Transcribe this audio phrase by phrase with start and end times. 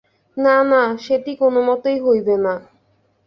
[0.37, 2.53] না না, সেটি কোনোমতেই হইবে না।